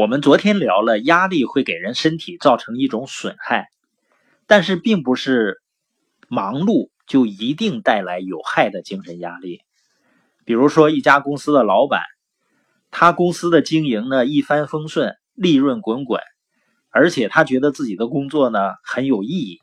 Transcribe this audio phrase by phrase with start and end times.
[0.00, 3.68] 我们昨天聊了，压力会给人身体造成一种损害，
[4.46, 5.60] 但是并不是
[6.26, 9.60] 忙碌就一定带来有害的精神压力。
[10.46, 12.00] 比如说，一家公司的老板，
[12.90, 16.22] 他公司的经营呢一帆风顺，利润滚滚，
[16.88, 19.58] 而且他觉得自己的工作呢很有意义，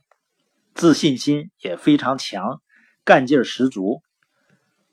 [0.75, 2.61] 自信心也非常强，
[3.04, 4.04] 干劲十足。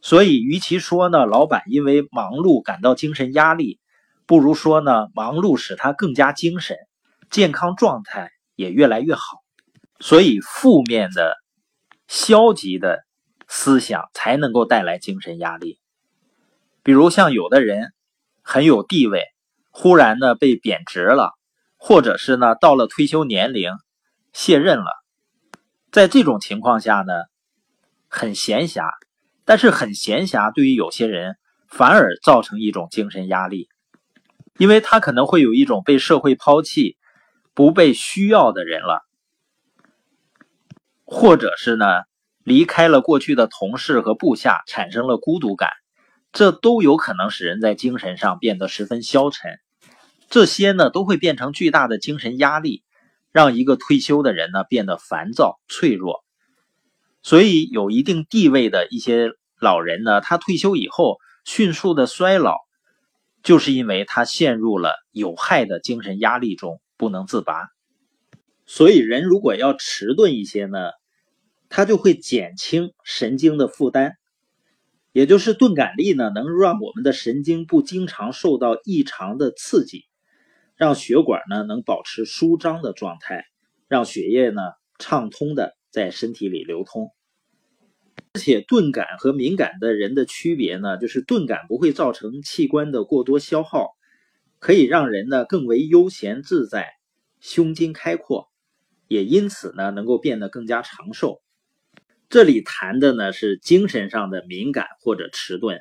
[0.01, 3.79] 所以，与其说呢，老板因为忙碌感到精神压力。
[4.27, 6.77] 不如说呢，忙碌使他更加精神，
[7.31, 9.23] 健康状态也越来越好。
[10.01, 11.35] 所以，负面的、
[12.09, 13.05] 消极的
[13.49, 15.79] 思想才能够带来精神压力。
[16.83, 17.93] 比如像有的人
[18.43, 19.25] 很有地位，
[19.71, 21.33] 忽然呢被贬值了，
[21.77, 23.73] 或者是呢到了退休年龄
[24.33, 24.87] 卸任了，
[25.93, 27.13] 在这种情况下呢，
[28.09, 28.89] 很闲暇。
[29.47, 31.37] 但是很闲暇，对于有些人
[31.69, 33.69] 反而造成一种精神压力。
[34.57, 36.97] 因为他可能会有一种被社会抛弃、
[37.55, 39.03] 不被需要的人了，
[41.05, 41.87] 或者是呢
[42.45, 45.71] 离开了过去的同事和部下，产生了孤独感，
[46.33, 49.59] 这都有可能使人在精神上变得十分消沉。
[50.31, 52.83] 这些呢都会变成巨大的精神压力，
[53.33, 56.25] 让一个退休的人呢变得烦躁、脆弱。
[57.23, 62.64] 所以，有一定地位的一些老人呢，他退休以后迅速的衰老。
[63.45, 67.69] 就是因为他陷入了有害的精神压力中不能自拔，
[68.65, 70.91] 所以人如果要迟钝一些呢，
[71.69, 74.15] 他就会减轻神经的负担，
[75.13, 80.05] 也就是钝感力呢，能让我们的神经不经常受到异常的刺激，
[80.75, 83.45] 让血管呢能保持舒张的状态，
[83.89, 84.63] 让血液呢
[84.99, 87.11] 畅通的在身体里流通。
[88.35, 93.91] 而且钝感和敏感的人的区别呢，就是钝感不会造成器官的过多消耗，
[94.59, 96.95] 可以让人呢更为悠闲自在，
[97.41, 98.49] 胸襟开阔，
[99.07, 101.43] 也因此呢能够变得更加长寿。
[102.29, 105.81] 这里谈的呢是精神上的敏感或者迟钝。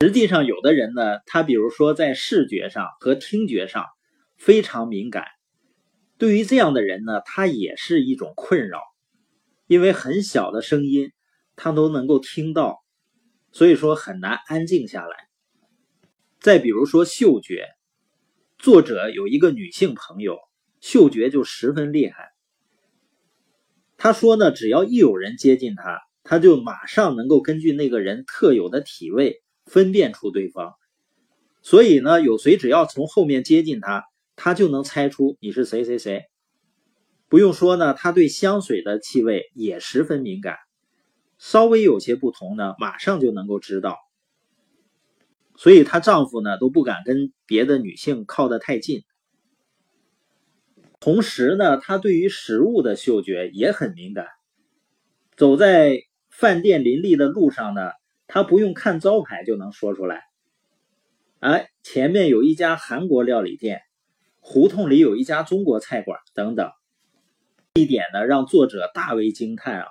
[0.00, 3.84] 实际上，有的人呢，他比如说在视觉上和听觉上
[4.36, 5.24] 非常敏感，
[6.16, 8.80] 对于这样的人呢，他也是一种困扰，
[9.66, 11.12] 因为很小的声音。
[11.60, 12.84] 他都能够听到，
[13.50, 15.16] 所以说很难安静下来。
[16.38, 17.66] 再比如说嗅觉，
[18.58, 20.38] 作者有一个女性朋友，
[20.80, 22.30] 嗅觉就十分厉害。
[23.96, 30.74] 她说呢，只要一有人接近她，她就马上能够根据那个人特有的体味分辨出对方。
[31.60, 34.04] 所以呢，有谁只要从后面接近她，
[34.36, 36.22] 她就能猜出你是谁谁谁。
[37.28, 40.56] 不用说呢，她对香水的气味也十分敏感。
[41.38, 43.96] 稍微有些不同呢，马上就能够知道，
[45.56, 49.04] 所以她丈夫呢都不敢跟别的女性靠得太近。
[51.00, 54.26] 同时呢，她对于食物的嗅觉也很敏感。
[55.36, 57.92] 走在饭店林立的路上呢，
[58.26, 60.24] 她不用看招牌就能说出来。
[61.38, 63.82] 哎，前面有一家韩国料理店，
[64.40, 66.72] 胡同里有一家中国菜馆，等等。
[67.74, 69.86] 这一点呢，让作者大为惊叹啊。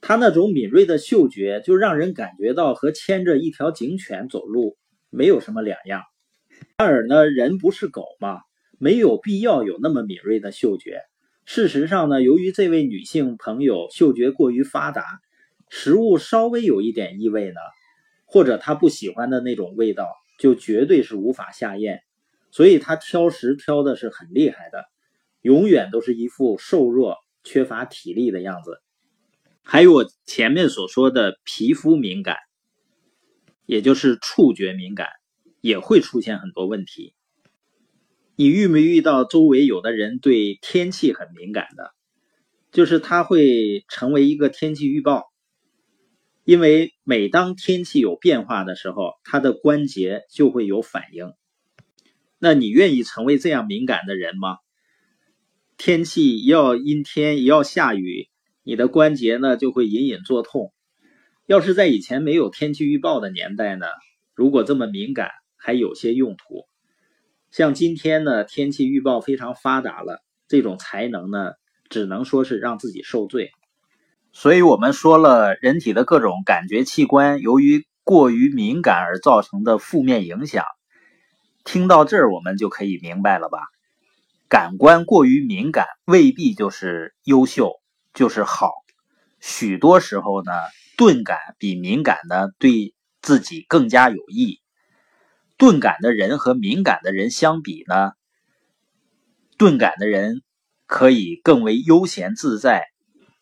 [0.00, 4.76] 他那种敏锐的嗅觉，就让人感觉到和牵着一条警犬走路
[5.10, 6.02] 没有什么两样。
[6.76, 8.40] 然而呢，人不是狗嘛，
[8.78, 11.02] 没有必要有那么敏锐的嗅觉。
[11.44, 15.04] 事实上呢，由于这位女性朋友嗅觉过于发达，
[15.68, 17.60] 食物稍微有一点异味呢，
[18.24, 20.08] 或者她不喜欢的那种味道，
[20.38, 22.02] 就绝对是无法下咽。
[22.50, 24.84] 所以她挑食挑的是很厉害的，
[25.42, 28.80] 永远都是一副瘦弱、缺乏体力的样子。
[29.70, 32.38] 还有我前面所说的皮肤敏感，
[33.66, 35.08] 也就是触觉敏感，
[35.60, 37.12] 也会出现很多问题。
[38.34, 41.92] 你遇没遇到周围有的人对天气很敏感的？
[42.72, 45.26] 就是他会成为一个天气预报，
[46.44, 51.30] 因为每当天气有变化的时候，他的关节就会有反应。
[52.38, 54.56] 那你愿意成为这样敏感的人吗？
[55.76, 58.30] 天气要阴天，要下雨。
[58.68, 60.74] 你的关节呢就会隐隐作痛。
[61.46, 63.86] 要是在以前没有天气预报的年代呢，
[64.34, 66.66] 如果这么敏感还有些用途。
[67.50, 71.52] 像今天呢，天气预报非常发达了，这种才能呢，
[71.88, 73.52] 只能说是让自己受罪。
[74.34, 80.66] 所以我们说了，人体的各种感觉器官由于过于敏感而造成的负面影响。
[81.64, 83.60] 听到这儿，我们就可以明白了吧？
[84.46, 87.72] 感官过于敏感未必就是优秀。
[88.18, 88.72] 就是好，
[89.38, 90.50] 许多时候呢，
[90.96, 92.92] 钝感比敏感呢对
[93.22, 94.58] 自己更加有益。
[95.56, 98.10] 钝感的人和敏感的人相比呢，
[99.56, 100.42] 钝感的人
[100.86, 102.88] 可以更为悠闲自在，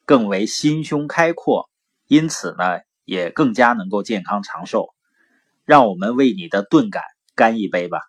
[0.04, 1.70] 更为心胸开阔，
[2.06, 4.88] 因此呢，也更加能够健康长寿。
[5.64, 7.02] 让我们为你的钝感
[7.34, 8.00] 干一杯吧。